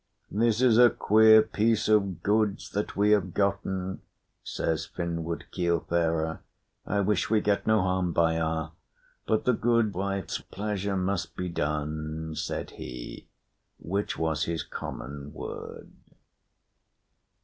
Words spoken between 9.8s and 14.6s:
wife's pleasure must be done," said he, which was